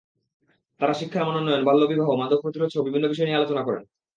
[0.81, 3.83] তাঁরা শিক্ষার মানোন্নয়ন, বাল্যবিবাহ, মাদক প্রতিরোধসহ বিভিন্ন বিষয় নিয়ে আলোচনা করেন।